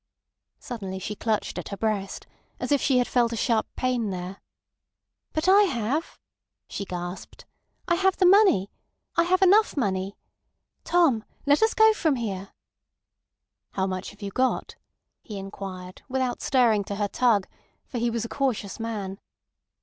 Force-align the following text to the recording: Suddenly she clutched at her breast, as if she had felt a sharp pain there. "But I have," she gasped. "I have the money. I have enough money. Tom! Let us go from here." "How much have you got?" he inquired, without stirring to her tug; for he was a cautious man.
Suddenly 0.57 0.97
she 0.97 1.13
clutched 1.15 1.59
at 1.59 1.69
her 1.69 1.77
breast, 1.77 2.25
as 2.59 2.71
if 2.71 2.81
she 2.81 2.97
had 2.97 3.07
felt 3.07 3.33
a 3.33 3.37
sharp 3.37 3.67
pain 3.75 4.09
there. 4.09 4.41
"But 5.31 5.47
I 5.47 5.61
have," 5.65 6.17
she 6.67 6.85
gasped. 6.85 7.45
"I 7.87 7.93
have 7.93 8.17
the 8.17 8.25
money. 8.25 8.71
I 9.15 9.21
have 9.25 9.43
enough 9.43 9.77
money. 9.77 10.17
Tom! 10.83 11.23
Let 11.45 11.61
us 11.61 11.75
go 11.75 11.93
from 11.93 12.15
here." 12.15 12.49
"How 13.73 13.85
much 13.85 14.09
have 14.09 14.23
you 14.23 14.31
got?" 14.31 14.75
he 15.21 15.37
inquired, 15.37 16.01
without 16.09 16.41
stirring 16.41 16.83
to 16.85 16.95
her 16.95 17.07
tug; 17.07 17.47
for 17.85 17.99
he 17.99 18.09
was 18.09 18.25
a 18.25 18.27
cautious 18.27 18.79
man. 18.79 19.19